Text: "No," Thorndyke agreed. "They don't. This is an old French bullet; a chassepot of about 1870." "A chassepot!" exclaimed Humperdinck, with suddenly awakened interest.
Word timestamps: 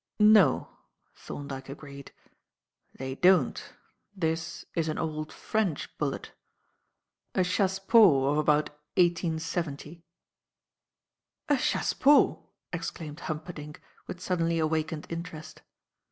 "No," 0.17 0.77
Thorndyke 1.13 1.69
agreed. 1.69 2.11
"They 2.91 3.13
don't. 3.13 3.75
This 4.15 4.65
is 4.73 4.87
an 4.87 4.97
old 4.97 5.31
French 5.31 5.95
bullet; 5.99 6.31
a 7.35 7.43
chassepot 7.43 8.31
of 8.31 8.39
about 8.39 8.69
1870." 8.97 10.03
"A 11.49 11.53
chassepot!" 11.55 12.39
exclaimed 12.73 13.19
Humperdinck, 13.19 13.79
with 14.07 14.19
suddenly 14.19 14.57
awakened 14.57 15.05
interest. 15.07 15.61